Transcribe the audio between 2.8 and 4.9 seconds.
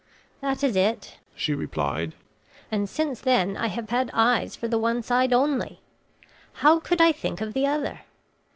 since then I have had eyes for the